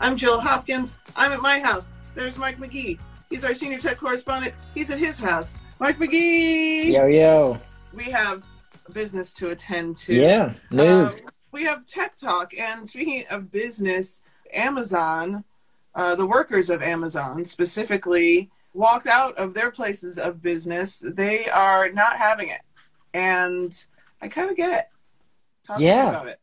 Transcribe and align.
I'm 0.00 0.16
Jill 0.16 0.40
Hopkins. 0.40 0.94
I'm 1.14 1.32
at 1.32 1.40
my 1.40 1.60
house. 1.60 1.92
There's 2.14 2.38
Mike 2.38 2.56
McGee. 2.56 2.98
He's 3.28 3.44
our 3.44 3.54
senior 3.54 3.78
tech 3.78 3.98
correspondent. 3.98 4.54
He's 4.74 4.90
at 4.90 4.98
his 4.98 5.18
house. 5.18 5.56
Mike 5.78 5.98
McGee. 5.98 6.92
Yo, 6.92 7.06
yo. 7.06 7.58
We 7.92 8.04
have 8.10 8.44
business 8.92 9.32
to 9.34 9.50
attend 9.50 9.96
to. 9.96 10.14
Yeah. 10.14 10.52
Uh, 10.76 11.10
we 11.52 11.64
have 11.64 11.84
tech 11.84 12.16
talk. 12.16 12.52
And 12.58 12.88
speaking 12.88 13.24
of 13.30 13.52
business, 13.52 14.20
Amazon, 14.54 15.44
uh, 15.94 16.14
the 16.14 16.26
workers 16.26 16.70
of 16.70 16.82
Amazon 16.82 17.44
specifically, 17.44 18.50
walked 18.72 19.06
out 19.06 19.36
of 19.36 19.52
their 19.52 19.70
places 19.70 20.16
of 20.18 20.40
business. 20.40 21.02
They 21.04 21.46
are 21.48 21.90
not 21.90 22.16
having 22.16 22.48
it. 22.48 22.60
And 23.12 23.72
I 24.22 24.28
kind 24.28 24.48
of 24.50 24.56
get 24.56 24.70
it. 24.80 24.86
Talk 25.64 25.80
Yeah. 25.80 26.08
about 26.08 26.28
it. 26.28 26.40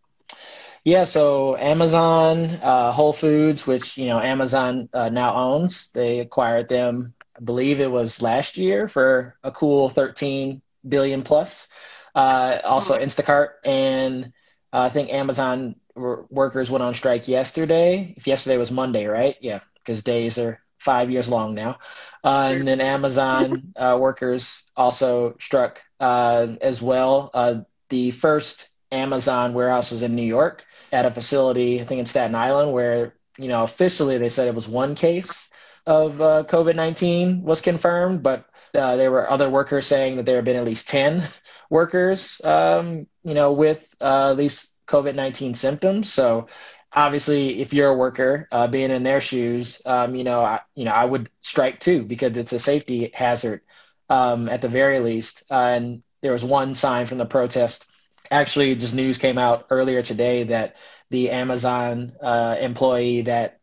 Yeah, 0.87 1.03
so 1.03 1.57
Amazon, 1.57 2.45
uh, 2.63 2.93
Whole 2.93 3.11
Foods, 3.11 3.67
which 3.67 3.97
you 3.97 4.07
know 4.07 4.21
Amazon 4.21 4.87
uh, 4.93 5.09
now 5.09 5.35
owns, 5.35 5.91
they 5.91 6.19
acquired 6.21 6.69
them. 6.69 7.13
I 7.37 7.41
believe 7.43 7.81
it 7.81 7.91
was 7.91 8.21
last 8.21 8.55
year 8.57 8.87
for 8.87 9.35
a 9.43 9.51
cool 9.51 9.89
13 9.89 10.61
billion 10.87 11.23
plus. 11.23 11.67
Uh, 12.15 12.59
also 12.63 12.95
Oh. 12.95 12.99
Instacart 12.99 13.49
and 13.65 14.31
uh, 14.73 14.81
I 14.83 14.89
think 14.89 15.11
Amazon 15.11 15.75
wor- 15.95 16.25
workers 16.29 16.71
went 16.71 16.83
on 16.83 16.93
strike 16.93 17.27
yesterday. 17.27 18.13
If 18.17 18.25
yesterday 18.27 18.57
was 18.57 18.71
Monday, 18.71 19.07
right? 19.07 19.35
Yeah, 19.41 19.59
because 19.75 20.03
days 20.03 20.37
are 20.37 20.61
five 20.79 21.11
years 21.11 21.29
long 21.29 21.53
now. 21.53 21.79
Uh, 22.23 22.53
and 22.55 22.67
then 22.67 22.79
Amazon 22.81 23.73
uh, 23.75 23.97
workers 23.99 24.71
also 24.77 25.35
struck 25.39 25.81
uh, 25.99 26.47
as 26.61 26.81
well. 26.81 27.29
Uh, 27.33 27.61
the 27.89 28.11
first 28.11 28.69
Amazon 28.91 29.53
warehouse 29.53 29.91
was 29.91 30.03
in 30.03 30.15
New 30.15 30.23
York 30.23 30.65
at 30.91 31.05
a 31.05 31.11
facility, 31.11 31.81
I 31.81 31.85
think 31.85 31.99
in 31.99 32.05
Staten 32.05 32.35
Island, 32.35 32.73
where 32.73 33.15
you 33.37 33.49
know 33.49 33.63
officially 33.63 34.17
they 34.17 34.29
said 34.29 34.47
it 34.47 34.55
was 34.55 34.67
one 34.67 34.95
case 34.95 35.49
of 35.85 36.21
uh, 36.21 36.43
COVID 36.47 36.75
nineteen 36.75 37.43
was 37.43 37.61
confirmed, 37.61 38.23
but 38.23 38.45
uh, 38.75 38.95
there 38.95 39.11
were 39.11 39.29
other 39.29 39.49
workers 39.49 39.87
saying 39.87 40.17
that 40.17 40.25
there 40.25 40.35
had 40.37 40.45
been 40.45 40.55
at 40.55 40.65
least 40.65 40.87
ten 40.87 41.23
workers, 41.69 42.41
um, 42.43 43.07
you 43.23 43.33
know, 43.33 43.53
with 43.53 43.95
uh, 44.01 44.31
at 44.31 44.37
least 44.37 44.73
COVID 44.87 45.15
nineteen 45.15 45.53
symptoms. 45.53 46.11
So 46.11 46.47
obviously, 46.93 47.61
if 47.61 47.73
you're 47.73 47.89
a 47.89 47.95
worker, 47.95 48.47
uh, 48.51 48.67
being 48.67 48.91
in 48.91 49.03
their 49.03 49.21
shoes, 49.21 49.81
um, 49.85 50.15
you 50.15 50.23
know, 50.23 50.41
I, 50.41 50.61
you 50.75 50.85
know, 50.85 50.91
I 50.91 51.05
would 51.05 51.29
strike 51.41 51.79
too 51.79 52.03
because 52.03 52.37
it's 52.37 52.53
a 52.53 52.59
safety 52.59 53.11
hazard 53.13 53.61
um, 54.09 54.49
at 54.49 54.61
the 54.61 54.67
very 54.67 54.99
least. 54.99 55.43
Uh, 55.49 55.71
and 55.75 56.03
there 56.21 56.31
was 56.31 56.43
one 56.43 56.73
sign 56.73 57.05
from 57.05 57.17
the 57.17 57.25
protest. 57.25 57.87
Actually, 58.31 58.75
just 58.75 58.93
news 58.93 59.17
came 59.17 59.37
out 59.37 59.67
earlier 59.69 60.01
today 60.01 60.43
that 60.43 60.75
the 61.09 61.29
Amazon 61.29 62.13
uh, 62.21 62.55
employee 62.59 63.21
that 63.21 63.59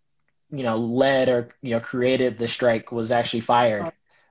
you 0.51 0.63
know 0.63 0.77
led 0.77 1.29
or 1.29 1.49
you 1.63 1.71
know 1.71 1.81
created 1.81 2.39
the 2.39 2.49
strike 2.49 2.93
was 2.93 3.11
actually 3.11 3.41
fired. 3.41 3.85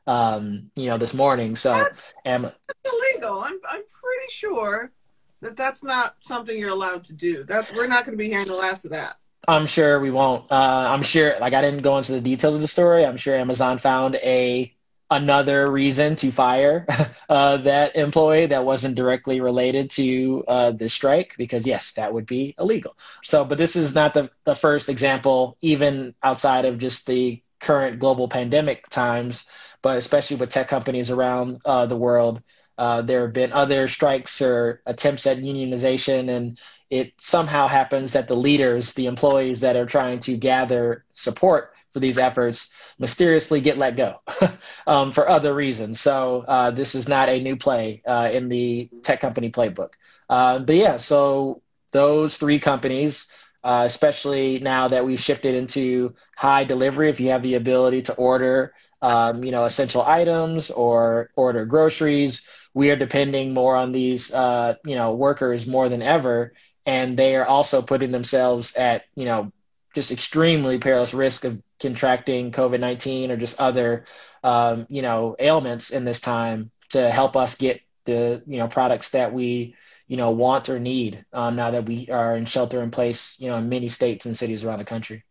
Um, 0.06 0.70
you 0.76 0.88
know, 0.88 0.98
this 0.98 1.14
morning. 1.14 1.56
So, 1.56 1.72
That's 1.74 2.04
Am- 2.26 2.52
illegal. 2.86 3.40
I'm, 3.40 3.58
I'm 3.70 3.84
pretty 3.84 4.30
sure 4.30 4.92
that 5.40 5.56
that's 5.56 5.82
not 5.82 6.18
something 6.20 6.58
you're 6.58 6.72
allowed 6.72 7.06
to 7.06 7.14
do. 7.14 7.46
That's 7.46 7.72
We're 7.72 7.88
not 7.88 8.06
going 8.06 8.18
to 8.18 8.22
be 8.22 8.30
hearing 8.30 8.48
the 8.48 8.56
last 8.56 8.84
of 8.84 8.92
that. 8.92 9.16
I'm 9.48 9.68
sure 9.68 10.00
we 10.00 10.12
won't. 10.12 10.50
Uh, 10.52 10.88
I'm 10.90 11.04
sure, 11.04 11.38
like 11.40 11.54
I 11.54 11.62
didn't 11.62 11.82
go 11.82 11.98
into 11.98 12.14
the 12.14 12.22
details 12.22 12.56
of 12.56 12.62
the 12.62 12.68
story. 12.68 13.06
I'm 13.06 13.18
sure 13.18 13.36
Amazon 13.36 13.78
found 13.78 14.16
a 14.16 14.74
another 15.14 15.72
reason 15.72 16.16
to 16.18 16.32
fire 16.32 16.86
uh, 17.30 17.58
that 17.58 17.96
employee 17.96 18.48
that 18.48 18.66
wasn't 18.66 18.96
directly 18.96 19.42
related 19.42 19.90
to 19.92 20.44
uh, 20.48 20.72
the 20.72 20.90
strike, 20.90 21.36
because 21.38 21.66
yes, 21.66 21.94
that 21.94 22.14
would 22.14 22.26
be 22.26 22.56
illegal. 22.60 22.98
So, 23.24 23.46
but 23.46 23.58
this 23.58 23.76
is 23.76 23.94
not 23.96 24.14
the 24.14 24.30
the 24.46 24.56
first 24.56 24.90
example, 24.90 25.58
even 25.62 26.16
outside 26.24 26.66
of 26.66 26.80
just 26.80 27.08
the 27.08 27.42
current 27.60 28.00
global 28.00 28.28
pandemic 28.28 28.90
times, 28.90 29.46
but 29.82 29.98
especially 29.98 30.38
with 30.38 30.50
tech 30.50 30.68
companies 30.68 31.12
around 31.12 31.62
uh, 31.66 31.86
the 31.86 31.98
world. 31.98 32.42
Uh, 32.78 33.02
there 33.04 33.22
have 33.22 33.34
been 33.34 33.54
other 33.54 33.88
strikes 33.88 34.42
or 34.42 34.82
attempts 34.86 35.28
at 35.28 35.38
unionization, 35.38 36.30
and 36.30 36.58
it 36.94 37.12
somehow 37.18 37.66
happens 37.66 38.14
that 38.14 38.28
the 38.28 38.36
leaders, 38.36 38.94
the 38.94 39.08
employees 39.08 39.62
that 39.62 39.76
are 39.76 39.88
trying 39.88 40.20
to 40.20 40.38
gather 40.38 41.04
support 41.16 41.74
for 41.90 42.00
these 42.00 42.20
efforts, 42.20 42.70
mysteriously 43.00 43.62
get 43.62 43.80
let 43.80 43.98
go 43.98 44.22
um, 44.88 45.12
for 45.12 45.28
other 45.28 45.56
reasons. 45.56 46.00
So 46.00 46.46
uh, 46.48 46.70
this 46.70 46.94
is 46.94 47.08
not 47.08 47.30
a 47.30 47.40
new 47.40 47.58
play 47.58 48.04
uh, 48.06 48.30
in 48.32 48.48
the 48.48 48.92
tech 49.02 49.22
company 49.22 49.50
playbook. 49.50 49.94
Uh, 50.30 50.60
but 50.60 50.76
yeah, 50.76 50.98
so 50.98 51.64
those 51.94 52.38
three 52.38 52.60
companies, 52.60 53.26
uh, 53.64 53.84
especially 53.88 54.60
now 54.60 54.88
that 54.90 55.04
we've 55.04 55.20
shifted 55.20 55.56
into 55.56 56.14
high 56.38 56.64
delivery, 56.64 57.10
if 57.10 57.20
you 57.20 57.30
have 57.30 57.42
the 57.42 57.56
ability 57.56 58.04
to 58.04 58.14
order, 58.14 58.72
um, 59.02 59.44
you 59.44 59.52
know, 59.52 59.66
essential 59.66 60.04
items 60.04 60.70
or 60.70 61.32
order 61.36 61.66
groceries, 61.66 62.44
we 62.76 62.92
are 62.92 62.96
depending 62.96 63.54
more 63.54 63.76
on 63.76 63.92
these, 63.92 64.32
uh, 64.32 64.76
you 64.86 64.96
know, 64.96 65.14
workers 65.14 65.66
more 65.66 65.90
than 65.90 66.02
ever, 66.04 66.54
and 66.86 67.18
they 67.18 67.36
are 67.36 67.46
also 67.46 67.82
putting 67.82 68.12
themselves 68.12 68.76
at, 68.76 69.04
you 69.16 69.26
know, 69.26 69.52
just 69.96 70.12
extremely 70.12 70.80
perilous 70.80 71.14
risk 71.14 71.46
of 71.46 71.62
contracting 71.80 72.52
COVID 72.52 72.80
nineteen 72.80 73.32
or 73.32 73.38
just 73.38 73.60
other, 73.60 74.06
um, 74.44 74.88
you 74.90 75.02
know, 75.02 75.36
ailments 75.40 75.92
in 75.92 76.04
this 76.04 76.20
time 76.20 76.72
to 76.90 77.12
help 77.12 77.36
us 77.36 77.56
get 77.56 77.82
the, 78.06 78.42
you 78.48 78.58
know, 78.58 78.68
products 78.68 79.12
that 79.12 79.34
we, 79.34 79.76
you 80.08 80.18
know, 80.18 80.32
want 80.32 80.70
or 80.70 80.80
need 80.80 81.26
um, 81.32 81.56
now 81.56 81.72
that 81.72 81.86
we 81.86 82.10
are 82.10 82.36
in 82.36 82.46
shelter 82.46 82.82
in 82.82 82.92
place, 82.92 83.38
you 83.40 83.50
know, 83.50 83.58
in 83.58 83.70
many 83.70 83.88
states 83.88 84.26
and 84.26 84.38
cities 84.38 84.64
around 84.64 84.80
the 84.80 84.86
country. 84.86 85.24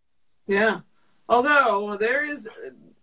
Yeah. 0.47 0.81
Although 1.29 1.97
there 1.99 2.25
is, 2.25 2.49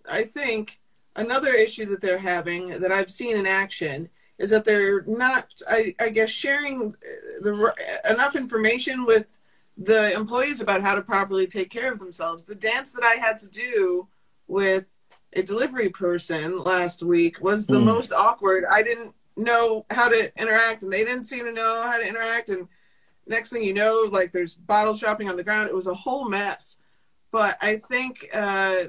I 0.10 0.24
think, 0.24 0.80
another 1.16 1.54
issue 1.54 1.86
that 1.86 2.02
they're 2.02 2.18
having 2.18 2.80
that 2.80 2.92
I've 2.92 3.12
seen 3.12 3.38
in 3.38 3.46
action 3.46 4.10
is 4.40 4.50
that 4.50 4.66
they're 4.66 5.04
not, 5.06 5.48
I, 5.68 5.94
I 6.00 6.10
guess, 6.10 6.30
sharing 6.30 6.96
the 7.42 7.74
enough 8.10 8.36
information 8.36 9.06
with 9.06 9.26
the 9.78 10.14
employees 10.14 10.62
about 10.62 10.82
how 10.82 10.96
to 10.96 11.02
properly 11.02 11.46
take 11.46 11.70
care 11.70 11.92
of 11.92 12.00
themselves. 12.00 12.46
The 12.46 12.56
dance 12.56 12.94
that 12.94 13.04
I 13.04 13.16
had 13.16 13.38
to 13.40 13.50
do 13.50 14.08
with 14.48 14.90
a 15.34 15.44
delivery 15.44 15.90
person 15.90 16.58
last 16.64 17.04
week 17.04 17.42
was 17.42 17.68
the 17.68 17.80
Mm. 17.80 17.86
most 17.86 18.12
awkward. 18.14 18.64
I 18.66 18.82
didn't 18.82 19.14
know 19.36 19.86
how 19.92 20.10
to 20.10 20.32
interact, 20.42 20.84
and 20.84 20.92
they 20.92 21.04
didn't 21.04 21.26
seem 21.26 21.46
to 21.46 21.54
know 21.54 21.84
how 21.86 21.98
to 21.98 22.08
interact. 22.08 22.50
And 22.50 22.68
next 23.28 23.52
thing 23.52 23.64
you 23.64 23.74
know, 23.74 24.10
like 24.12 24.32
there's 24.32 24.56
bottles 24.56 25.02
dropping 25.02 25.30
on 25.30 25.38
the 25.38 25.44
ground. 25.44 25.70
It 25.70 25.76
was 25.76 25.88
a 25.88 25.94
whole 25.94 26.28
mess. 26.30 26.78
But 27.32 27.58
I 27.62 27.82
think 27.90 28.28
uh, 28.34 28.86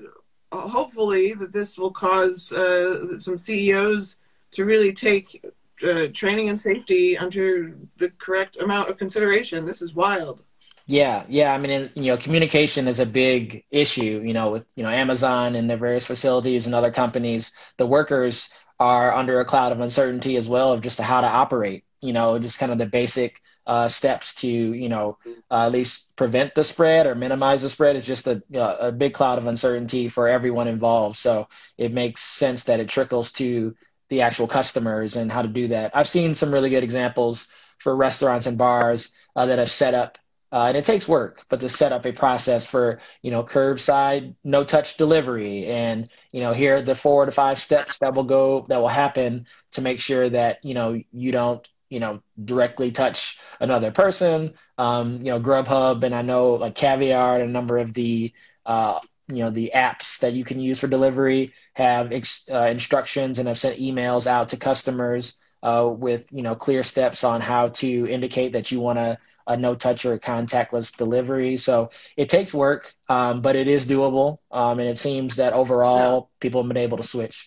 hopefully 0.52 1.34
that 1.34 1.52
this 1.52 1.76
will 1.78 1.90
cause 1.90 2.52
uh, 2.52 3.18
some 3.20 3.36
CEOs 3.36 4.16
to 4.52 4.64
really 4.64 4.92
take 4.92 5.44
uh, 5.86 6.08
training 6.12 6.48
and 6.48 6.60
safety 6.60 7.16
under 7.16 7.76
the 7.98 8.10
correct 8.18 8.58
amount 8.58 8.90
of 8.90 8.98
consideration. 8.98 9.64
This 9.64 9.82
is 9.82 9.94
wild. 9.94 10.42
Yeah, 10.86 11.24
yeah. 11.28 11.54
I 11.54 11.58
mean, 11.58 11.88
you 11.94 12.06
know, 12.06 12.16
communication 12.16 12.88
is 12.88 12.98
a 12.98 13.06
big 13.06 13.64
issue, 13.70 14.22
you 14.24 14.32
know, 14.32 14.50
with, 14.50 14.66
you 14.74 14.82
know, 14.82 14.90
Amazon 14.90 15.54
and 15.54 15.70
their 15.70 15.76
various 15.76 16.04
facilities 16.04 16.66
and 16.66 16.74
other 16.74 16.90
companies. 16.90 17.52
The 17.76 17.86
workers 17.86 18.48
are 18.80 19.14
under 19.14 19.40
a 19.40 19.44
cloud 19.44 19.72
of 19.72 19.80
uncertainty 19.80 20.36
as 20.36 20.48
well 20.48 20.72
of 20.72 20.80
just 20.80 20.98
how 20.98 21.20
to 21.20 21.28
operate, 21.28 21.84
you 22.00 22.12
know, 22.12 22.38
just 22.38 22.58
kind 22.58 22.72
of 22.72 22.78
the 22.78 22.86
basic 22.86 23.40
uh, 23.66 23.86
steps 23.86 24.34
to, 24.36 24.48
you 24.48 24.88
know, 24.88 25.16
uh, 25.50 25.66
at 25.66 25.72
least 25.72 26.16
prevent 26.16 26.56
the 26.56 26.64
spread 26.64 27.06
or 27.06 27.14
minimize 27.14 27.62
the 27.62 27.70
spread. 27.70 27.94
is 27.94 28.06
just 28.06 28.26
a, 28.26 28.42
a 28.52 28.90
big 28.90 29.14
cloud 29.14 29.38
of 29.38 29.46
uncertainty 29.46 30.08
for 30.08 30.26
everyone 30.26 30.66
involved. 30.66 31.16
So 31.18 31.46
it 31.78 31.92
makes 31.92 32.22
sense 32.22 32.64
that 32.64 32.80
it 32.80 32.88
trickles 32.88 33.30
to 33.32 33.76
the 34.10 34.22
actual 34.22 34.46
customers 34.46 35.16
and 35.16 35.32
how 35.32 35.42
to 35.42 35.48
do 35.48 35.68
that. 35.68 35.92
I've 35.94 36.08
seen 36.08 36.34
some 36.34 36.52
really 36.52 36.70
good 36.70 36.84
examples 36.84 37.48
for 37.78 37.96
restaurants 37.96 38.46
and 38.46 38.58
bars 38.58 39.12
uh, 39.34 39.46
that 39.46 39.58
have 39.58 39.70
set 39.70 39.94
up 39.94 40.18
uh, 40.52 40.64
and 40.66 40.76
it 40.76 40.84
takes 40.84 41.06
work, 41.06 41.44
but 41.48 41.60
to 41.60 41.68
set 41.68 41.92
up 41.92 42.04
a 42.04 42.12
process 42.12 42.66
for 42.66 42.98
you 43.22 43.30
know 43.30 43.44
curbside 43.44 44.34
no 44.42 44.64
touch 44.64 44.96
delivery, 44.96 45.66
and 45.66 46.08
you 46.32 46.40
know 46.40 46.52
here 46.52 46.76
are 46.76 46.82
the 46.82 46.94
four 46.94 47.24
to 47.24 47.30
five 47.30 47.60
steps 47.60 47.98
that 47.98 48.14
will 48.14 48.24
go 48.24 48.66
that 48.68 48.80
will 48.80 48.88
happen 48.88 49.46
to 49.72 49.80
make 49.80 50.00
sure 50.00 50.28
that 50.28 50.64
you 50.64 50.74
know 50.74 51.00
you 51.12 51.30
don't 51.30 51.68
you 51.88 52.00
know 52.00 52.20
directly 52.44 52.90
touch 52.90 53.38
another 53.60 53.92
person. 53.92 54.54
Um, 54.76 55.18
you 55.18 55.30
know 55.30 55.40
Grubhub 55.40 56.02
and 56.02 56.14
I 56.14 56.22
know 56.22 56.54
like 56.54 56.74
Caviar 56.74 57.36
and 57.36 57.48
a 57.48 57.52
number 57.52 57.78
of 57.78 57.94
the 57.94 58.32
uh, 58.66 58.98
you 59.30 59.44
know 59.44 59.50
the 59.50 59.72
apps 59.74 60.18
that 60.20 60.32
you 60.32 60.44
can 60.44 60.60
use 60.60 60.80
for 60.80 60.88
delivery 60.88 61.52
have 61.74 62.12
ex- 62.12 62.48
uh, 62.50 62.66
instructions 62.66 63.38
and 63.38 63.48
have 63.48 63.58
sent 63.58 63.78
emails 63.78 64.26
out 64.26 64.48
to 64.48 64.56
customers 64.56 65.34
uh, 65.62 65.88
with 65.90 66.30
you 66.32 66.42
know 66.42 66.54
clear 66.54 66.82
steps 66.82 67.24
on 67.24 67.40
how 67.40 67.68
to 67.68 68.06
indicate 68.10 68.52
that 68.52 68.70
you 68.70 68.80
want 68.80 68.98
to 68.98 69.18
a 69.46 69.56
no 69.56 69.74
touch 69.74 70.04
or 70.04 70.18
contactless 70.18 70.96
delivery. 70.96 71.56
So 71.56 71.90
it 72.16 72.28
takes 72.28 72.54
work, 72.54 72.94
um, 73.08 73.40
but 73.42 73.56
it 73.56 73.66
is 73.66 73.84
doable. 73.84 74.38
Um, 74.50 74.78
and 74.78 74.88
it 74.88 74.98
seems 74.98 75.36
that 75.36 75.52
overall 75.52 76.30
people 76.40 76.62
have 76.62 76.68
been 76.68 76.76
able 76.76 76.98
to 76.98 77.02
switch. 77.02 77.46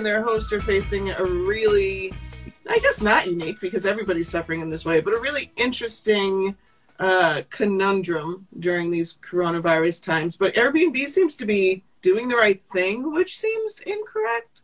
And 0.00 0.06
their 0.06 0.22
hosts 0.22 0.50
are 0.50 0.60
facing 0.60 1.10
a 1.10 1.22
really, 1.22 2.10
I 2.66 2.78
guess 2.78 3.02
not 3.02 3.26
unique 3.26 3.60
because 3.60 3.84
everybody's 3.84 4.30
suffering 4.30 4.62
in 4.62 4.70
this 4.70 4.86
way, 4.86 5.02
but 5.02 5.12
a 5.12 5.20
really 5.20 5.52
interesting 5.58 6.56
uh, 6.98 7.42
conundrum 7.50 8.46
during 8.58 8.90
these 8.90 9.18
coronavirus 9.18 10.02
times. 10.02 10.38
But 10.38 10.54
Airbnb 10.54 10.96
seems 11.08 11.36
to 11.36 11.44
be 11.44 11.84
doing 12.00 12.28
the 12.28 12.36
right 12.36 12.62
thing, 12.62 13.12
which 13.12 13.38
seems 13.38 13.80
incorrect. 13.80 14.62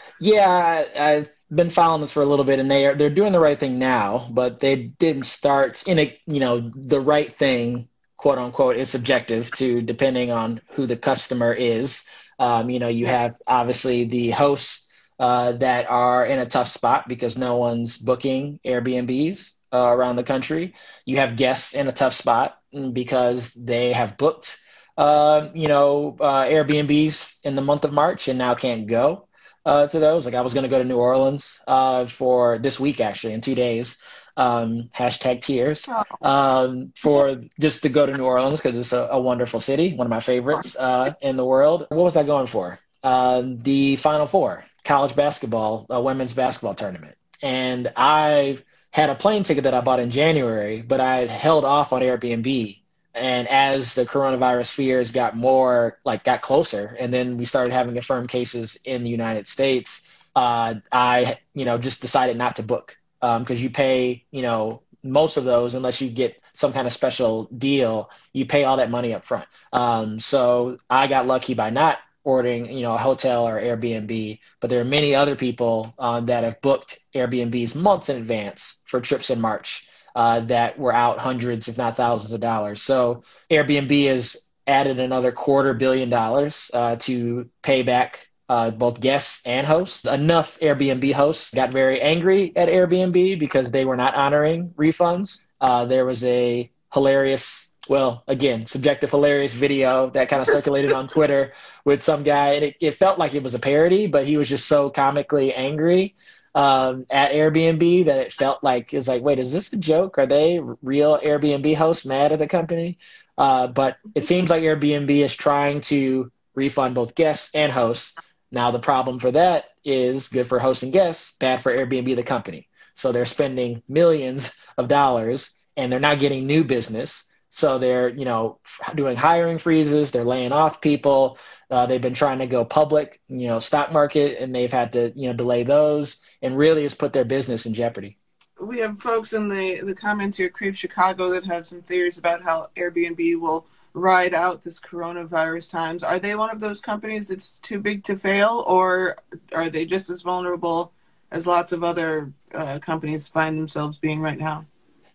yeah, 0.18 0.84
I've 0.98 1.28
been 1.54 1.70
following 1.70 2.00
this 2.00 2.12
for 2.12 2.24
a 2.24 2.26
little 2.26 2.44
bit, 2.44 2.58
and 2.58 2.68
they 2.68 2.86
are 2.86 2.96
they're 2.96 3.08
doing 3.08 3.30
the 3.30 3.38
right 3.38 3.58
thing 3.58 3.78
now, 3.78 4.26
but 4.32 4.58
they 4.58 4.74
didn't 4.74 5.26
start 5.26 5.84
in 5.86 6.00
a 6.00 6.18
you 6.26 6.40
know 6.40 6.58
the 6.58 7.00
right 7.00 7.32
thing 7.36 7.88
quote 8.16 8.38
unquote 8.38 8.76
is 8.76 8.90
subjective 8.90 9.48
to 9.52 9.80
depending 9.80 10.32
on 10.32 10.60
who 10.72 10.86
the 10.86 10.96
customer 10.96 11.52
is. 11.52 12.02
Um, 12.40 12.70
you 12.70 12.80
know, 12.80 12.88
you 12.88 13.06
have 13.06 13.36
obviously 13.46 14.06
the 14.06 14.30
hosts 14.30 14.88
uh, 15.20 15.52
that 15.52 15.90
are 15.90 16.26
in 16.26 16.40
a 16.40 16.46
tough 16.46 16.68
spot 16.68 17.08
because 17.08 17.38
no 17.38 17.58
one's 17.58 17.98
booking 17.98 18.60
Airbnbs 18.66 19.52
uh, 19.72 19.78
around 19.78 20.16
the 20.16 20.24
country. 20.24 20.74
You 21.06 21.18
have 21.18 21.36
guests 21.36 21.74
in 21.74 21.88
a 21.88 21.92
tough 21.92 22.14
spot 22.14 22.58
because 22.92 23.52
they 23.54 23.92
have 23.92 24.18
booked, 24.18 24.58
uh, 24.96 25.50
you 25.54 25.68
know, 25.68 26.16
uh, 26.20 26.44
Airbnbs 26.44 27.38
in 27.44 27.54
the 27.56 27.62
month 27.62 27.84
of 27.84 27.92
March 27.92 28.28
and 28.28 28.38
now 28.38 28.54
can't 28.54 28.86
go 28.86 29.28
uh, 29.66 29.86
to 29.88 29.98
those. 30.00 30.24
Like 30.26 30.34
I 30.34 30.40
was 30.42 30.54
going 30.54 30.64
to 30.64 30.70
go 30.70 30.78
to 30.78 30.84
New 30.84 30.98
Orleans 30.98 31.60
uh, 31.68 32.06
for 32.06 32.58
this 32.58 32.80
week, 32.80 33.00
actually, 33.00 33.34
in 33.34 33.42
two 33.42 33.54
days. 33.54 33.98
Um, 34.36 34.90
hashtag 34.96 35.42
tears 35.42 35.84
oh. 35.88 36.04
um, 36.22 36.92
for 36.96 37.42
just 37.58 37.82
to 37.82 37.88
go 37.88 38.06
to 38.06 38.12
New 38.12 38.24
Orleans 38.24 38.60
because 38.60 38.78
it's 38.78 38.92
a, 38.92 39.08
a, 39.10 39.20
wonderful 39.20 39.60
city, 39.60 39.94
one 39.94 40.06
of 40.06 40.10
my 40.10 40.20
favorites 40.20 40.76
uh, 40.78 41.14
in 41.20 41.36
the 41.36 41.44
world. 41.44 41.86
What 41.90 42.04
was 42.04 42.16
I 42.16 42.22
going 42.22 42.46
for? 42.46 42.78
Uh, 43.02 43.42
the 43.44 43.96
Final 43.96 44.26
Four, 44.26 44.64
college 44.84 45.16
basketball, 45.16 45.86
a 45.90 46.00
women's 46.00 46.32
basketball 46.32 46.74
tournament, 46.74 47.16
and 47.42 47.92
I 47.96 48.58
had 48.92 49.10
a 49.10 49.14
plane 49.14 49.42
ticket 49.42 49.64
that 49.64 49.74
I 49.74 49.80
bought 49.80 50.00
in 50.00 50.10
January, 50.10 50.82
but 50.82 51.00
I 51.00 51.16
had 51.16 51.30
held 51.30 51.64
off 51.64 51.92
on 51.92 52.02
Airbnb 52.02 52.80
and 53.14 53.48
as 53.48 53.94
the 53.94 54.06
coronavirus 54.06 54.70
fears 54.72 55.10
got 55.10 55.36
more 55.36 55.98
like 56.04 56.24
got 56.24 56.42
closer 56.42 56.96
and 56.98 57.12
then 57.12 57.36
we 57.36 57.44
started 57.44 57.72
having 57.72 57.94
confirmed 57.94 58.28
cases 58.28 58.78
in 58.84 59.02
the 59.02 59.10
united 59.10 59.48
states 59.48 60.02
uh, 60.36 60.74
i 60.92 61.38
you 61.54 61.64
know 61.64 61.76
just 61.76 62.00
decided 62.00 62.36
not 62.36 62.56
to 62.56 62.62
book 62.62 62.96
because 63.20 63.58
um, 63.58 63.62
you 63.62 63.70
pay 63.70 64.24
you 64.30 64.42
know 64.42 64.82
most 65.02 65.36
of 65.36 65.44
those 65.44 65.74
unless 65.74 66.00
you 66.00 66.10
get 66.10 66.40
some 66.54 66.72
kind 66.72 66.86
of 66.86 66.92
special 66.92 67.44
deal 67.56 68.10
you 68.32 68.44
pay 68.44 68.64
all 68.64 68.76
that 68.76 68.90
money 68.90 69.14
up 69.14 69.24
front 69.24 69.46
um, 69.72 70.18
so 70.20 70.76
i 70.88 71.06
got 71.06 71.26
lucky 71.26 71.54
by 71.54 71.70
not 71.70 71.98
ordering 72.22 72.66
you 72.66 72.82
know 72.82 72.94
a 72.94 72.98
hotel 72.98 73.48
or 73.48 73.60
airbnb 73.60 74.38
but 74.60 74.68
there 74.68 74.80
are 74.80 74.84
many 74.84 75.14
other 75.14 75.36
people 75.36 75.94
uh, 75.98 76.20
that 76.20 76.44
have 76.44 76.60
booked 76.60 76.98
airbnbs 77.14 77.74
months 77.74 78.08
in 78.08 78.16
advance 78.16 78.76
for 78.84 79.00
trips 79.00 79.30
in 79.30 79.40
march 79.40 79.86
uh, 80.14 80.40
that 80.40 80.78
were 80.78 80.94
out 80.94 81.18
hundreds, 81.18 81.68
if 81.68 81.78
not 81.78 81.96
thousands 81.96 82.32
of 82.32 82.40
dollars. 82.40 82.82
So 82.82 83.22
Airbnb 83.50 84.06
has 84.08 84.36
added 84.66 84.98
another 84.98 85.32
quarter 85.32 85.74
billion 85.74 86.10
dollars 86.10 86.70
uh, 86.72 86.96
to 86.96 87.48
pay 87.62 87.82
back 87.82 88.28
uh, 88.50 88.68
both 88.68 89.00
guests 89.00 89.42
and 89.46 89.64
hosts. 89.64 90.04
Enough 90.06 90.58
Airbnb 90.58 91.12
hosts 91.12 91.54
got 91.54 91.70
very 91.70 92.02
angry 92.02 92.52
at 92.56 92.68
Airbnb 92.68 93.38
because 93.38 93.70
they 93.70 93.84
were 93.84 93.96
not 93.96 94.16
honoring 94.16 94.70
refunds. 94.70 95.38
Uh, 95.60 95.84
there 95.84 96.04
was 96.04 96.24
a 96.24 96.68
hilarious 96.92 97.68
well, 97.88 98.22
again, 98.28 98.66
subjective, 98.66 99.10
hilarious 99.10 99.52
video 99.52 100.10
that 100.10 100.28
kind 100.28 100.42
of 100.42 100.48
circulated 100.48 100.92
on 100.92 101.08
Twitter 101.08 101.52
with 101.84 102.02
some 102.02 102.22
guy, 102.22 102.52
and 102.52 102.64
it, 102.64 102.76
it, 102.80 102.94
felt 102.94 103.18
like 103.18 103.34
it 103.34 103.42
was 103.42 103.54
a 103.54 103.58
parody, 103.58 104.06
but 104.06 104.26
he 104.26 104.36
was 104.36 104.48
just 104.48 104.68
so 104.68 104.90
comically 104.90 105.52
angry 105.52 106.14
um, 106.54 107.04
at 107.10 107.32
Airbnb 107.32 108.04
that 108.04 108.18
it 108.18 108.32
felt 108.32 108.62
like 108.62 108.94
it's 108.94 109.08
like, 109.08 109.22
wait, 109.22 109.40
is 109.40 109.52
this 109.52 109.72
a 109.72 109.76
joke? 109.76 110.18
Are 110.18 110.26
they 110.26 110.60
real 110.82 111.18
Airbnb 111.18 111.74
hosts 111.74 112.06
mad 112.06 112.30
at 112.32 112.38
the 112.38 112.46
company? 112.46 112.98
Uh, 113.36 113.66
but 113.66 113.96
it 114.14 114.24
seems 114.24 114.50
like 114.50 114.62
Airbnb 114.62 115.10
is 115.10 115.34
trying 115.34 115.80
to 115.82 116.30
refund 116.54 116.94
both 116.94 117.14
guests 117.14 117.50
and 117.54 117.72
hosts. 117.72 118.14
Now 118.50 118.70
the 118.70 118.78
problem 118.78 119.18
for 119.18 119.30
that 119.32 119.66
is 119.84 120.28
good 120.28 120.46
for 120.46 120.58
hosts 120.58 120.82
and 120.82 120.92
guests, 120.92 121.36
bad 121.38 121.62
for 121.62 121.76
Airbnb 121.76 122.16
the 122.16 122.22
company. 122.22 122.68
So 122.94 123.12
they're 123.12 123.24
spending 123.24 123.82
millions 123.88 124.52
of 124.76 124.88
dollars 124.88 125.50
and 125.76 125.90
they're 125.90 126.00
not 126.00 126.18
getting 126.18 126.46
new 126.46 126.64
business. 126.64 127.24
So 127.50 127.78
they're, 127.78 128.08
you 128.08 128.24
know, 128.24 128.60
doing 128.94 129.16
hiring 129.16 129.58
freezes. 129.58 130.10
They're 130.10 130.24
laying 130.24 130.52
off 130.52 130.80
people. 130.80 131.38
Uh, 131.68 131.86
they've 131.86 132.00
been 132.00 132.14
trying 132.14 132.38
to 132.38 132.46
go 132.46 132.64
public, 132.64 133.20
you 133.28 133.48
know, 133.48 133.58
stock 133.58 133.92
market, 133.92 134.40
and 134.40 134.54
they've 134.54 134.72
had 134.72 134.92
to, 134.92 135.12
you 135.16 135.28
know, 135.28 135.32
delay 135.32 135.64
those, 135.64 136.20
and 136.42 136.56
really 136.56 136.84
has 136.84 136.94
put 136.94 137.12
their 137.12 137.24
business 137.24 137.66
in 137.66 137.74
jeopardy. 137.74 138.16
We 138.60 138.78
have 138.78 139.00
folks 139.00 139.32
in 139.32 139.48
the 139.48 139.80
the 139.80 139.94
comments 139.94 140.36
here, 140.36 140.48
Crave 140.48 140.78
Chicago, 140.78 141.30
that 141.30 141.44
have 141.44 141.66
some 141.66 141.82
theories 141.82 142.18
about 142.18 142.42
how 142.42 142.68
Airbnb 142.76 143.40
will 143.40 143.66
ride 143.92 144.34
out 144.34 144.62
this 144.62 144.80
coronavirus 144.80 145.70
times. 145.70 146.02
Are 146.02 146.18
they 146.18 146.34
one 146.34 146.50
of 146.50 146.60
those 146.60 146.80
companies 146.80 147.28
that's 147.28 147.58
too 147.58 147.80
big 147.80 148.04
to 148.04 148.16
fail, 148.16 148.64
or 148.66 149.16
are 149.54 149.70
they 149.70 149.84
just 149.84 150.10
as 150.10 150.22
vulnerable 150.22 150.92
as 151.32 151.46
lots 151.46 151.72
of 151.72 151.84
other 151.84 152.32
uh, 152.54 152.78
companies 152.80 153.28
find 153.28 153.56
themselves 153.58 153.98
being 153.98 154.20
right 154.20 154.38
now? 154.38 154.66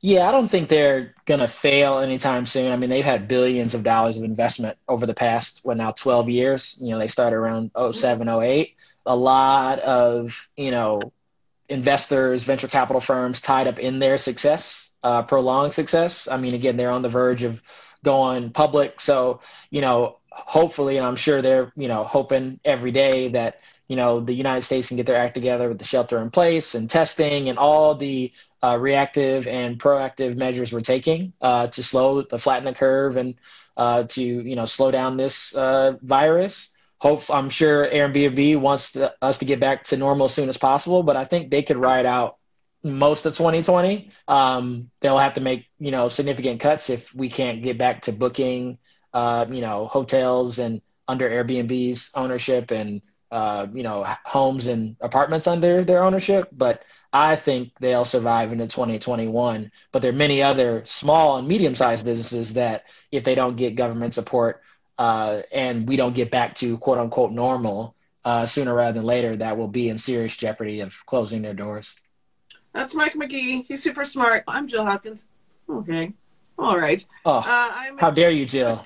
Yeah, 0.02 0.30
I 0.30 0.32
don't 0.32 0.50
think 0.50 0.70
they're 0.70 1.16
going 1.26 1.40
to 1.40 1.48
fail 1.48 1.98
anytime 1.98 2.46
soon. 2.46 2.72
I 2.72 2.76
mean, 2.76 2.92
they've 2.92 3.04
had 3.04 3.28
billions 3.28 3.74
of 3.74 3.84
dollars 3.84 4.18
of 4.18 4.24
investment 4.24 4.78
over 4.88 5.08
the 5.08 5.16
past, 5.16 5.62
what 5.64 5.78
now, 5.78 5.92
12 5.92 6.30
years. 6.30 6.78
You 6.80 6.92
know, 6.92 7.00
they 7.00 7.08
started 7.08 7.38
around 7.38 7.72
07, 7.92 8.30
08. 8.30 8.76
A 9.08 9.16
lot 9.16 9.80
of, 9.80 10.48
you 10.56 10.70
know, 10.70 11.02
investors, 11.70 12.44
venture 12.44 12.68
capital 12.68 13.00
firms 13.00 13.42
tied 13.42 13.68
up 13.68 13.80
in 13.80 13.98
their 13.98 14.18
success, 14.20 14.92
uh, 15.04 15.24
prolonged 15.24 15.74
success. 15.74 16.28
I 16.28 16.38
mean, 16.38 16.54
again, 16.54 16.78
they're 16.78 16.92
on 16.92 17.02
the 17.02 17.10
verge 17.10 17.42
of 17.42 17.64
going 18.06 18.52
public. 18.52 19.02
So, 19.02 19.42
you 19.70 19.82
know, 19.82 20.20
hopefully, 20.32 20.98
and 20.98 21.06
I'm 21.06 21.18
sure 21.18 21.42
they're, 21.42 21.74
you 21.76 21.90
know, 21.90 22.06
hoping 22.06 22.60
every 22.64 22.92
day 22.92 23.30
that 23.30 23.60
you 23.88 23.96
know 23.96 24.20
the 24.20 24.34
United 24.34 24.62
States 24.64 24.88
can 24.88 24.98
get 24.98 25.06
their 25.06 25.18
act 25.18 25.36
together 25.36 25.68
with 25.68 25.80
the 25.80 25.86
shelter 25.86 26.22
in 26.22 26.32
place 26.32 26.74
and 26.76 26.90
testing 26.90 27.50
and 27.50 27.58
all 27.58 27.96
the 27.96 28.32
uh, 28.64 28.78
reactive 28.80 29.48
and 29.48 29.78
proactive 29.78 30.38
measures 30.38 30.74
we're 30.74 30.82
taking 30.82 31.34
uh, 31.42 31.68
to 31.68 31.84
slow 31.84 32.22
the 32.22 32.40
flatten 32.40 32.66
the 32.66 32.74
curve 32.74 33.18
and 33.18 33.36
uh, 33.78 34.04
to 34.04 34.24
you 34.24 34.56
know 34.56 34.66
slow 34.66 34.92
down 34.92 35.18
this 35.18 35.54
uh, 35.56 35.94
virus. 36.02 36.70
Hope 37.00 37.30
I'm 37.30 37.50
sure 37.50 37.88
Airbnb 37.88 38.58
wants 38.60 38.94
to, 38.94 39.14
us 39.22 39.38
to 39.40 39.46
get 39.46 39.60
back 39.60 39.84
to 39.86 39.98
normal 39.98 40.26
as 40.26 40.34
soon 40.34 40.50
as 40.50 40.58
possible, 40.58 41.04
but 41.04 41.18
I 41.18 41.26
think 41.26 41.52
they 41.52 41.62
could 41.62 41.78
ride 41.78 42.06
out 42.06 42.38
most 42.86 43.26
of 43.26 43.36
2020. 43.36 44.12
Um, 44.28 44.92
they'll 45.02 45.18
have 45.18 45.34
to 45.34 45.42
make 45.42 45.66
you 45.80 45.92
know 45.92 46.08
significant 46.08 46.60
cuts 46.62 46.90
if 46.90 47.14
we 47.14 47.30
can't 47.30 47.64
get 47.64 47.78
back 47.78 48.04
to 48.04 48.12
booking 48.14 48.78
uh, 49.14 49.46
you 49.50 49.62
know 49.62 49.88
hotels 49.88 50.60
and 50.60 50.82
under 51.08 51.30
Airbnb's 51.30 52.12
ownership 52.16 52.72
and 52.72 53.02
uh, 53.32 53.68
you 53.74 53.84
know 53.84 54.06
homes 54.24 54.68
and 54.68 54.96
apartments 55.02 55.48
under 55.48 55.84
their 55.84 56.04
ownership, 56.04 56.48
but 56.52 56.84
I 57.12 57.36
think 57.38 57.72
they'll 57.80 58.06
survive 58.06 58.52
into 58.52 58.68
2021. 58.68 59.72
But 59.92 60.02
there 60.02 60.12
are 60.12 60.16
many 60.16 60.44
other 60.44 60.84
small 60.86 61.38
and 61.38 61.48
medium 61.48 61.74
sized 61.74 62.06
businesses 62.06 62.54
that, 62.56 62.84
if 63.12 63.24
they 63.24 63.36
don't 63.36 63.56
get 63.56 63.76
government 63.76 64.14
support 64.14 64.62
uh, 64.98 65.42
and 65.52 65.88
we 65.88 65.96
don't 65.96 66.16
get 66.16 66.30
back 66.30 66.56
to 66.56 66.78
quote 66.78 66.98
unquote 66.98 67.32
normal 67.32 67.96
uh, 68.26 68.46
sooner 68.46 68.74
rather 68.74 69.00
than 69.00 69.06
later, 69.06 69.36
that 69.38 69.58
will 69.58 69.68
be 69.68 69.90
in 69.90 69.98
serious 69.98 70.36
jeopardy 70.36 70.82
of 70.82 70.94
closing 71.06 71.42
their 71.42 71.54
doors. 71.54 71.96
That's 72.76 72.94
Mike 72.94 73.14
McGee. 73.14 73.66
He's 73.70 73.82
super 73.82 74.04
smart. 74.04 74.44
I'm 74.50 74.68
Jill 74.68 74.84
Hopkins. 74.84 75.26
Okay. 75.70 76.12
All 76.60 76.78
right. 76.78 77.04
Oh, 77.26 77.38
uh, 77.38 77.96
how 77.98 78.12
dare 78.12 78.32
you, 78.32 78.46
Jill? 78.46 78.86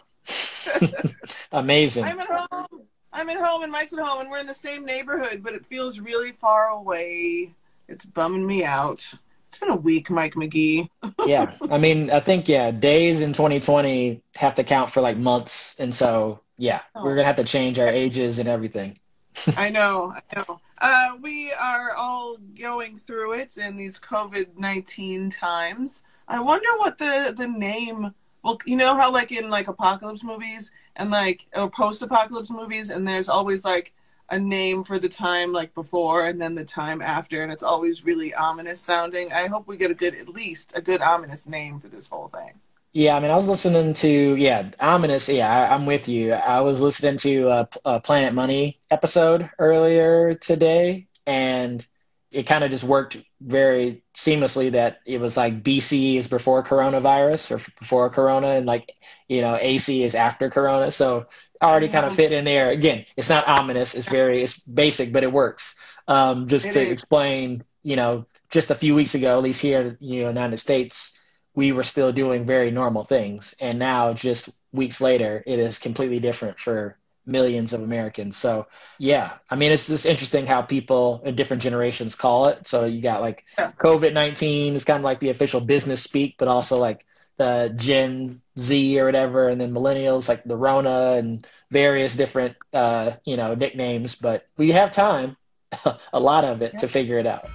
Amazing. 1.51 2.03
I'm 2.03 2.19
at 2.19 2.27
home. 2.29 2.83
I'm 3.11 3.29
at 3.29 3.43
home 3.43 3.63
and 3.63 3.71
Mike's 3.71 3.91
at 3.93 3.99
home 3.99 4.21
and 4.21 4.29
we're 4.29 4.37
in 4.37 4.45
the 4.45 4.53
same 4.53 4.85
neighborhood, 4.85 5.41
but 5.41 5.55
it 5.55 5.65
feels 5.65 5.99
really 5.99 6.33
far 6.33 6.67
away. 6.67 7.49
It's 7.87 8.05
bumming 8.05 8.45
me 8.45 8.63
out. 8.63 9.11
It's 9.47 9.57
been 9.57 9.71
a 9.71 9.75
week, 9.75 10.11
Mike 10.11 10.35
McGee. 10.35 10.87
yeah. 11.25 11.55
I 11.71 11.79
mean, 11.79 12.11
I 12.11 12.19
think, 12.19 12.47
yeah, 12.47 12.69
days 12.69 13.21
in 13.21 13.33
2020 13.33 14.21
have 14.35 14.53
to 14.53 14.63
count 14.63 14.91
for 14.91 15.01
like 15.01 15.17
months. 15.17 15.75
And 15.79 15.93
so, 15.93 16.41
yeah, 16.57 16.81
oh. 16.93 17.03
we're 17.03 17.15
going 17.15 17.23
to 17.23 17.27
have 17.27 17.37
to 17.37 17.43
change 17.43 17.79
our 17.79 17.87
ages 17.87 18.37
and 18.37 18.47
everything. 18.47 18.99
I 19.57 19.71
know. 19.71 20.13
I 20.31 20.39
know. 20.39 20.59
Uh, 20.81 21.17
we 21.21 21.51
are 21.51 21.91
all 21.97 22.37
going 22.59 22.95
through 22.95 23.33
it 23.33 23.57
in 23.57 23.75
these 23.75 23.99
COVID 23.99 24.57
19 24.57 25.29
times. 25.29 26.03
I 26.27 26.39
wonder 26.39 26.69
what 26.77 26.97
the, 26.97 27.33
the 27.35 27.47
name, 27.47 28.13
well, 28.43 28.59
you 28.65 28.77
know 28.77 28.95
how, 28.95 29.11
like, 29.11 29.31
in 29.31 29.49
like 29.49 29.67
apocalypse 29.67 30.23
movies 30.23 30.71
and 30.95 31.11
like, 31.11 31.47
or 31.55 31.69
post 31.69 32.01
apocalypse 32.01 32.49
movies, 32.49 32.89
and 32.89 33.07
there's 33.07 33.29
always 33.29 33.65
like, 33.65 33.93
a 34.31 34.39
name 34.39 34.83
for 34.83 34.99
the 34.99 35.09
time 35.09 35.51
like 35.51 35.73
before 35.73 36.27
and 36.27 36.39
then 36.39 36.53
the 36.53 36.63
time 36.63 37.01
after 37.01 37.41
and 37.41 37.51
it's 37.51 37.63
always 37.63 38.05
really 38.05 38.33
ominous 38.35 38.79
sounding 38.79 39.31
i 39.33 39.47
hope 39.47 39.67
we 39.67 39.75
get 39.75 39.89
a 39.89 39.95
good 39.95 40.13
at 40.13 40.29
least 40.29 40.77
a 40.77 40.81
good 40.81 41.01
ominous 41.01 41.47
name 41.47 41.79
for 41.79 41.87
this 41.87 42.07
whole 42.07 42.27
thing 42.27 42.51
Yeah, 42.91 43.15
I 43.15 43.19
mean, 43.19 43.29
I 43.29 43.35
was 43.35 43.47
listening 43.47 43.93
to 43.93 44.35
yeah, 44.35 44.71
ominous. 44.79 45.29
Yeah, 45.29 45.51
I, 45.51 45.73
I'm 45.75 45.85
with 45.85 46.07
you. 46.07 46.33
I 46.33 46.61
was 46.61 46.81
listening 46.81 47.17
to 47.17 47.47
a, 47.49 47.69
a 47.85 47.99
Planet 47.99 48.33
Money 48.33 48.79
episode 48.89 49.49
earlier 49.59 50.33
today, 50.33 51.07
and 51.27 51.85
it 52.31 52.43
kind 52.47 52.63
of 52.63 52.71
just 52.71 52.83
worked 52.83 53.17
very 53.41 54.03
seamlessly. 54.17 54.71
That 54.71 55.01
it 55.05 55.19
was 55.19 55.37
like 55.37 55.61
BC 55.63 56.17
is 56.17 56.27
before 56.27 56.63
coronavirus 56.63 57.51
or 57.51 57.71
before 57.79 58.09
Corona, 58.09 58.49
and 58.49 58.65
like 58.65 58.91
you 59.27 59.41
know 59.41 59.55
AC 59.61 60.03
is 60.03 60.15
after 60.15 60.49
Corona. 60.49 60.89
So 60.89 61.27
already 61.61 61.89
kind 61.89 62.07
of 62.07 62.15
fit 62.15 62.31
in 62.31 62.43
there. 62.43 62.71
Again, 62.71 63.05
it's 63.15 63.29
not 63.29 63.47
ominous. 63.47 63.93
It's 63.93 64.07
very 64.09 64.41
it's 64.41 64.59
basic, 64.61 65.13
but 65.13 65.23
it 65.23 65.31
works. 65.31 65.75
Um, 66.07 66.47
just 66.47 66.65
it 66.65 66.73
to 66.73 66.79
is. 66.79 66.91
explain, 66.91 67.63
you 67.83 67.95
know, 67.95 68.25
just 68.49 68.71
a 68.71 68.75
few 68.75 68.95
weeks 68.95 69.13
ago, 69.13 69.37
at 69.37 69.43
least 69.43 69.61
here 69.61 69.81
in 69.81 69.97
the 70.01 70.07
United 70.07 70.57
States 70.57 71.18
we 71.55 71.71
were 71.71 71.83
still 71.83 72.11
doing 72.11 72.45
very 72.45 72.71
normal 72.71 73.03
things. 73.03 73.55
And 73.59 73.79
now, 73.79 74.13
just 74.13 74.49
weeks 74.71 75.01
later, 75.01 75.43
it 75.45 75.59
is 75.59 75.79
completely 75.79 76.19
different 76.19 76.59
for 76.59 76.97
millions 77.25 77.73
of 77.73 77.81
Americans. 77.81 78.37
So, 78.37 78.67
yeah, 78.97 79.33
I 79.49 79.55
mean, 79.55 79.71
it's 79.71 79.87
just 79.87 80.05
interesting 80.05 80.45
how 80.45 80.61
people 80.61 81.21
in 81.25 81.35
different 81.35 81.61
generations 81.61 82.15
call 82.15 82.47
it. 82.47 82.67
So, 82.67 82.85
you 82.85 83.01
got 83.01 83.21
like 83.21 83.45
COVID 83.57 84.13
19 84.13 84.75
is 84.75 84.85
kind 84.85 84.99
of 84.99 85.03
like 85.03 85.19
the 85.19 85.29
official 85.29 85.61
business 85.61 86.01
speak, 86.01 86.35
but 86.37 86.47
also 86.47 86.77
like 86.77 87.05
the 87.37 87.73
Gen 87.75 88.41
Z 88.59 88.99
or 88.99 89.05
whatever, 89.05 89.45
and 89.45 89.59
then 89.59 89.73
millennials 89.73 90.27
like 90.27 90.43
the 90.43 90.57
Rona 90.57 91.13
and 91.13 91.47
various 91.71 92.15
different, 92.15 92.55
uh, 92.73 93.13
you 93.25 93.37
know, 93.37 93.55
nicknames. 93.55 94.15
But 94.15 94.45
we 94.57 94.71
have 94.71 94.91
time, 94.91 95.37
a 96.13 96.19
lot 96.19 96.43
of 96.43 96.61
it, 96.61 96.77
to 96.79 96.87
figure 96.87 97.17
it 97.17 97.25
out. 97.25 97.49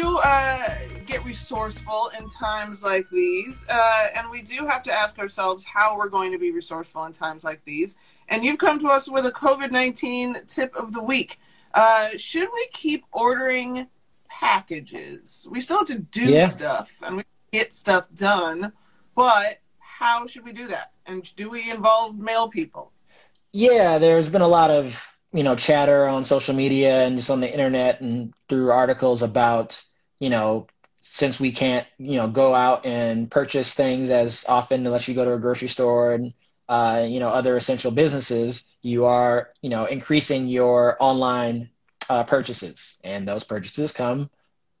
Do 0.00 0.18
uh, 0.24 0.68
get 1.06 1.24
resourceful 1.24 2.10
in 2.18 2.28
times 2.28 2.82
like 2.82 3.08
these, 3.10 3.66
uh, 3.68 4.08
and 4.14 4.30
we 4.30 4.42
do 4.42 4.66
have 4.66 4.82
to 4.82 4.92
ask 4.92 5.18
ourselves 5.18 5.64
how 5.64 5.96
we're 5.96 6.08
going 6.08 6.32
to 6.32 6.38
be 6.38 6.50
resourceful 6.50 7.04
in 7.04 7.12
times 7.12 7.44
like 7.44 7.64
these. 7.64 7.96
And 8.28 8.44
you've 8.44 8.58
come 8.58 8.78
to 8.80 8.88
us 8.88 9.08
with 9.08 9.26
a 9.26 9.30
COVID 9.30 9.70
19 9.70 10.46
tip 10.46 10.74
of 10.76 10.92
the 10.92 11.02
week. 11.02 11.38
Uh, 11.72 12.10
should 12.16 12.48
we 12.52 12.68
keep 12.72 13.04
ordering 13.12 13.88
packages? 14.28 15.46
We 15.50 15.60
still 15.60 15.78
have 15.78 15.86
to 15.88 15.98
do 15.98 16.32
yeah. 16.32 16.48
stuff 16.48 17.02
and 17.04 17.18
we 17.18 17.24
get 17.52 17.72
stuff 17.72 18.06
done, 18.14 18.72
but 19.14 19.60
how 19.78 20.26
should 20.26 20.44
we 20.44 20.52
do 20.52 20.66
that? 20.68 20.92
And 21.06 21.34
do 21.36 21.48
we 21.48 21.70
involve 21.70 22.18
mail 22.18 22.48
people? 22.48 22.92
Yeah, 23.52 23.98
there's 23.98 24.28
been 24.28 24.42
a 24.42 24.48
lot 24.48 24.70
of 24.70 25.00
you 25.32 25.42
know 25.42 25.54
chatter 25.54 26.06
on 26.06 26.24
social 26.24 26.54
media 26.54 27.04
and 27.04 27.16
just 27.16 27.30
on 27.30 27.40
the 27.40 27.50
internet 27.50 28.00
and 28.00 28.32
through 28.48 28.70
articles 28.70 29.22
about 29.22 29.82
you 30.18 30.30
know 30.30 30.66
since 31.00 31.38
we 31.38 31.52
can't 31.52 31.86
you 31.98 32.16
know 32.16 32.28
go 32.28 32.54
out 32.54 32.84
and 32.86 33.30
purchase 33.30 33.74
things 33.74 34.10
as 34.10 34.44
often 34.48 34.84
unless 34.86 35.08
you 35.08 35.14
go 35.14 35.24
to 35.24 35.34
a 35.34 35.38
grocery 35.38 35.68
store 35.68 36.14
and 36.14 36.32
uh, 36.68 37.04
you 37.06 37.20
know 37.20 37.28
other 37.28 37.56
essential 37.56 37.90
businesses 37.92 38.64
you 38.82 39.04
are 39.04 39.50
you 39.62 39.70
know 39.70 39.84
increasing 39.84 40.46
your 40.46 40.96
online 41.00 41.68
uh, 42.08 42.24
purchases. 42.24 42.98
And 43.04 43.26
those 43.26 43.44
purchases 43.44 43.92
come 43.92 44.30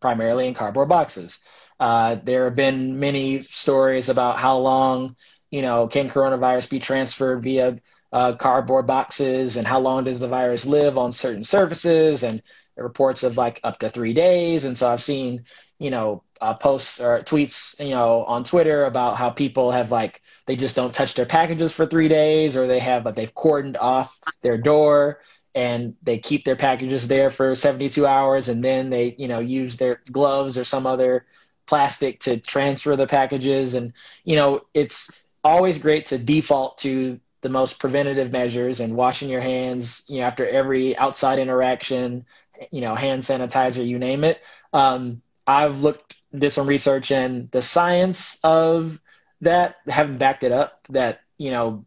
primarily 0.00 0.46
in 0.46 0.54
cardboard 0.54 0.88
boxes. 0.88 1.38
Uh, 1.78 2.16
there 2.22 2.44
have 2.44 2.54
been 2.54 2.98
many 2.98 3.42
stories 3.44 4.08
about 4.08 4.38
how 4.38 4.58
long 4.58 5.16
you 5.50 5.62
know 5.62 5.86
can 5.86 6.08
coronavirus 6.08 6.70
be 6.70 6.80
transferred 6.80 7.42
via 7.42 7.78
uh, 8.16 8.34
cardboard 8.34 8.86
boxes 8.86 9.56
and 9.56 9.66
how 9.66 9.78
long 9.78 10.04
does 10.04 10.20
the 10.20 10.26
virus 10.26 10.64
live 10.64 10.96
on 10.96 11.12
certain 11.12 11.44
surfaces 11.44 12.22
and 12.22 12.42
reports 12.74 13.22
of 13.22 13.36
like 13.36 13.60
up 13.62 13.78
to 13.78 13.90
three 13.90 14.14
days. 14.14 14.64
And 14.64 14.76
so 14.76 14.88
I've 14.88 15.02
seen, 15.02 15.44
you 15.78 15.90
know, 15.90 16.22
uh, 16.40 16.54
posts 16.54 16.98
or 16.98 17.20
tweets, 17.20 17.78
you 17.78 17.90
know, 17.90 18.24
on 18.24 18.42
Twitter 18.42 18.86
about 18.86 19.18
how 19.18 19.28
people 19.28 19.70
have 19.70 19.92
like, 19.92 20.22
they 20.46 20.56
just 20.56 20.74
don't 20.74 20.94
touch 20.94 21.12
their 21.12 21.26
packages 21.26 21.74
for 21.74 21.84
three 21.84 22.08
days 22.08 22.56
or 22.56 22.66
they 22.66 22.78
have, 22.78 23.04
but 23.04 23.16
they've 23.16 23.34
cordoned 23.34 23.76
off 23.78 24.18
their 24.40 24.56
door 24.56 25.20
and 25.54 25.94
they 26.02 26.16
keep 26.16 26.46
their 26.46 26.56
packages 26.56 27.08
there 27.08 27.30
for 27.30 27.54
72 27.54 28.06
hours 28.06 28.48
and 28.48 28.64
then 28.64 28.88
they, 28.88 29.14
you 29.18 29.28
know, 29.28 29.40
use 29.40 29.76
their 29.76 30.00
gloves 30.10 30.56
or 30.56 30.64
some 30.64 30.86
other 30.86 31.26
plastic 31.66 32.20
to 32.20 32.40
transfer 32.40 32.96
the 32.96 33.06
packages. 33.06 33.74
And, 33.74 33.92
you 34.24 34.36
know, 34.36 34.62
it's 34.72 35.10
always 35.44 35.78
great 35.78 36.06
to 36.06 36.16
default 36.16 36.78
to 36.78 37.20
the 37.46 37.52
most 37.52 37.78
preventative 37.78 38.32
measures 38.32 38.80
and 38.80 38.96
washing 38.96 39.28
your 39.28 39.40
hands, 39.40 40.02
you 40.08 40.18
know, 40.18 40.26
after 40.26 40.44
every 40.48 40.96
outside 40.96 41.38
interaction, 41.38 42.26
you 42.72 42.80
know, 42.80 42.96
hand 42.96 43.22
sanitizer, 43.22 43.86
you 43.86 44.00
name 44.00 44.24
it. 44.24 44.40
Um, 44.72 45.22
I've 45.46 45.78
looked, 45.78 46.16
did 46.36 46.50
some 46.50 46.66
research 46.66 47.12
and 47.12 47.48
the 47.52 47.62
science 47.62 48.36
of 48.42 49.00
that, 49.42 49.76
haven't 49.86 50.18
backed 50.18 50.42
it 50.42 50.50
up 50.50 50.88
that, 50.88 51.20
you 51.38 51.52
know, 51.52 51.86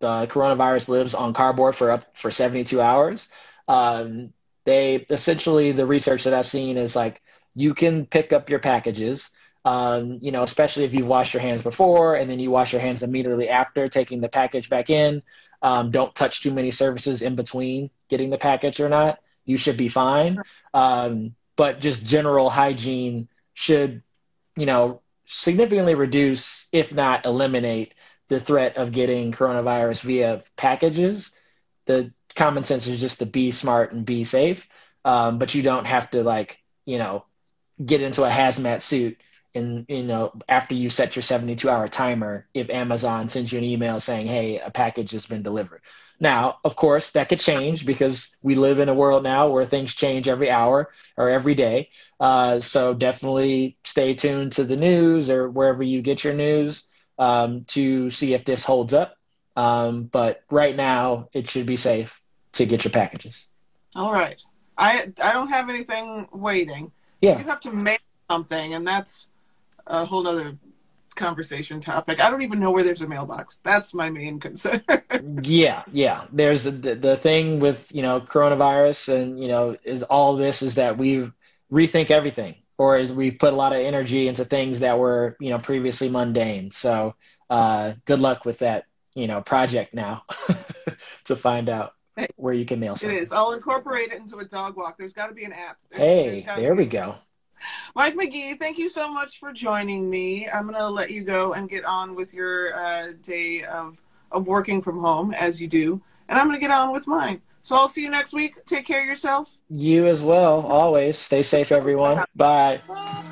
uh, 0.00 0.26
coronavirus 0.26 0.88
lives 0.88 1.14
on 1.14 1.34
cardboard 1.34 1.74
for 1.74 1.90
up 1.90 2.16
for 2.16 2.30
72 2.30 2.80
hours. 2.80 3.26
Um, 3.66 4.32
they 4.64 5.04
essentially, 5.10 5.72
the 5.72 5.84
research 5.84 6.22
that 6.24 6.34
I've 6.34 6.46
seen 6.46 6.76
is 6.76 6.94
like, 6.94 7.20
you 7.56 7.74
can 7.74 8.06
pick 8.06 8.32
up 8.32 8.48
your 8.50 8.60
packages 8.60 9.30
um, 9.64 10.18
you 10.20 10.32
know, 10.32 10.42
especially 10.42 10.84
if 10.84 10.94
you've 10.94 11.06
washed 11.06 11.34
your 11.34 11.42
hands 11.42 11.62
before 11.62 12.16
and 12.16 12.30
then 12.30 12.40
you 12.40 12.50
wash 12.50 12.72
your 12.72 12.80
hands 12.80 13.02
immediately 13.02 13.48
after 13.48 13.88
taking 13.88 14.20
the 14.20 14.28
package 14.28 14.68
back 14.68 14.90
in. 14.90 15.22
Um, 15.62 15.90
don't 15.92 16.14
touch 16.14 16.40
too 16.40 16.52
many 16.52 16.72
surfaces 16.72 17.22
in 17.22 17.36
between 17.36 17.90
getting 18.08 18.30
the 18.30 18.38
package 18.38 18.80
or 18.80 18.88
not. 18.88 19.20
You 19.44 19.56
should 19.56 19.76
be 19.76 19.88
fine. 19.88 20.42
Um, 20.74 21.34
but 21.56 21.80
just 21.80 22.04
general 22.04 22.50
hygiene 22.50 23.28
should, 23.54 24.02
you 24.56 24.66
know, 24.66 25.00
significantly 25.26 25.94
reduce, 25.94 26.66
if 26.72 26.92
not 26.92 27.24
eliminate, 27.24 27.94
the 28.28 28.40
threat 28.40 28.76
of 28.76 28.92
getting 28.92 29.30
coronavirus 29.30 30.02
via 30.02 30.42
packages. 30.56 31.30
The 31.86 32.12
common 32.34 32.64
sense 32.64 32.86
is 32.86 33.00
just 33.00 33.20
to 33.20 33.26
be 33.26 33.50
smart 33.52 33.92
and 33.92 34.04
be 34.04 34.24
safe. 34.24 34.68
Um, 35.04 35.38
but 35.38 35.54
you 35.54 35.62
don't 35.62 35.86
have 35.86 36.10
to 36.10 36.24
like, 36.24 36.58
you 36.84 36.98
know, 36.98 37.24
get 37.84 38.00
into 38.00 38.24
a 38.24 38.30
hazmat 38.30 38.82
suit 38.82 39.18
in 39.54 39.84
you 39.88 40.02
know 40.02 40.32
after 40.48 40.74
you 40.74 40.88
set 40.88 41.14
your 41.14 41.22
72 41.22 41.68
hour 41.68 41.88
timer 41.88 42.46
if 42.54 42.70
amazon 42.70 43.28
sends 43.28 43.52
you 43.52 43.58
an 43.58 43.64
email 43.64 44.00
saying 44.00 44.26
hey 44.26 44.58
a 44.58 44.70
package 44.70 45.10
has 45.12 45.26
been 45.26 45.42
delivered. 45.42 45.82
Now 46.20 46.58
of 46.64 46.76
course 46.76 47.10
that 47.10 47.28
could 47.28 47.40
change 47.40 47.84
because 47.84 48.34
we 48.42 48.54
live 48.54 48.78
in 48.78 48.88
a 48.88 48.94
world 48.94 49.22
now 49.22 49.48
where 49.48 49.64
things 49.64 49.94
change 49.94 50.28
every 50.28 50.50
hour 50.50 50.90
or 51.16 51.28
every 51.28 51.54
day. 51.54 51.90
Uh, 52.20 52.60
so 52.60 52.94
definitely 52.94 53.76
stay 53.84 54.14
tuned 54.14 54.52
to 54.52 54.64
the 54.64 54.76
news 54.76 55.30
or 55.30 55.50
wherever 55.50 55.82
you 55.82 56.00
get 56.00 56.24
your 56.24 56.34
news 56.34 56.84
um, 57.18 57.64
to 57.64 58.10
see 58.10 58.34
if 58.34 58.44
this 58.44 58.64
holds 58.64 58.94
up. 58.94 59.16
Um, 59.56 60.04
but 60.04 60.42
right 60.50 60.74
now 60.74 61.28
it 61.32 61.50
should 61.50 61.66
be 61.66 61.76
safe 61.76 62.22
to 62.52 62.66
get 62.66 62.84
your 62.84 62.92
packages. 62.92 63.48
All 63.96 64.12
right. 64.12 64.40
I 64.78 65.12
i 65.22 65.32
don't 65.32 65.48
have 65.48 65.68
anything 65.68 66.28
waiting. 66.32 66.92
Yeah. 67.20 67.38
You 67.38 67.44
have 67.44 67.60
to 67.60 67.72
make 67.72 68.00
something 68.30 68.74
and 68.74 68.86
that's 68.86 69.28
a 69.86 70.04
whole 70.04 70.26
other 70.26 70.56
conversation 71.14 71.80
topic. 71.80 72.20
I 72.20 72.30
don't 72.30 72.42
even 72.42 72.60
know 72.60 72.70
where 72.70 72.84
there's 72.84 73.00
a 73.02 73.08
mailbox. 73.08 73.60
That's 73.64 73.94
my 73.94 74.10
main 74.10 74.40
concern. 74.40 74.82
yeah, 75.42 75.82
yeah. 75.92 76.24
There's 76.32 76.64
the, 76.64 76.70
the 76.70 77.16
thing 77.16 77.60
with 77.60 77.90
you 77.92 78.02
know 78.02 78.20
coronavirus, 78.20 79.14
and 79.14 79.40
you 79.40 79.48
know 79.48 79.76
is 79.84 80.02
all 80.02 80.36
this 80.36 80.62
is 80.62 80.76
that 80.76 80.98
we've 80.98 81.32
rethink 81.70 82.10
everything, 82.10 82.56
or 82.78 82.98
is 82.98 83.12
we 83.12 83.30
put 83.30 83.52
a 83.52 83.56
lot 83.56 83.72
of 83.72 83.80
energy 83.80 84.28
into 84.28 84.44
things 84.44 84.80
that 84.80 84.98
were 84.98 85.36
you 85.40 85.50
know 85.50 85.58
previously 85.58 86.08
mundane. 86.08 86.70
So 86.70 87.14
uh, 87.50 87.94
good 88.04 88.20
luck 88.20 88.44
with 88.44 88.58
that 88.60 88.86
you 89.14 89.26
know 89.26 89.40
project 89.42 89.94
now 89.94 90.24
to 91.24 91.36
find 91.36 91.68
out 91.68 91.94
where 92.36 92.54
you 92.54 92.64
can 92.64 92.80
mail 92.80 92.96
something. 92.96 93.16
It 93.16 93.22
is. 93.22 93.32
I'll 93.32 93.52
incorporate 93.52 94.12
it 94.12 94.18
into 94.18 94.38
a 94.38 94.44
dog 94.44 94.76
walk. 94.76 94.98
There's 94.98 95.14
got 95.14 95.28
to 95.28 95.34
be 95.34 95.44
an 95.44 95.52
app. 95.52 95.78
There's, 95.90 96.00
hey, 96.00 96.40
there's 96.40 96.58
there 96.58 96.74
we 96.74 96.86
go. 96.86 97.14
Mike 97.94 98.14
McGee, 98.14 98.58
thank 98.58 98.78
you 98.78 98.88
so 98.88 99.12
much 99.12 99.38
for 99.38 99.52
joining 99.52 100.08
me. 100.08 100.48
I'm 100.48 100.62
going 100.62 100.74
to 100.74 100.88
let 100.88 101.10
you 101.10 101.22
go 101.22 101.52
and 101.52 101.68
get 101.68 101.84
on 101.84 102.14
with 102.14 102.34
your 102.34 102.74
uh, 102.74 103.12
day 103.22 103.64
of, 103.64 104.00
of 104.30 104.46
working 104.46 104.82
from 104.82 105.00
home 105.00 105.34
as 105.34 105.60
you 105.60 105.68
do. 105.68 106.00
And 106.28 106.38
I'm 106.38 106.46
going 106.46 106.58
to 106.58 106.60
get 106.60 106.70
on 106.70 106.92
with 106.92 107.06
mine. 107.06 107.42
So 107.62 107.76
I'll 107.76 107.88
see 107.88 108.02
you 108.02 108.10
next 108.10 108.32
week. 108.32 108.64
Take 108.64 108.86
care 108.86 109.02
of 109.02 109.06
yourself. 109.06 109.58
You 109.70 110.06
as 110.06 110.22
well. 110.22 110.66
Always. 110.66 111.16
Stay 111.16 111.42
safe, 111.42 111.70
everyone. 111.70 112.24
Bye. 112.34 112.80
Bye. 112.88 113.22